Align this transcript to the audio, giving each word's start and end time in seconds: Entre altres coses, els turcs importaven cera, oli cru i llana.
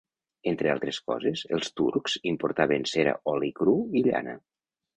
Entre 0.51 0.71
altres 0.71 0.99
coses, 1.11 1.43
els 1.59 1.69
turcs 1.81 2.17
importaven 2.31 2.89
cera, 2.95 3.15
oli 3.35 3.53
cru 3.61 3.77
i 4.01 4.07
llana. 4.09 4.39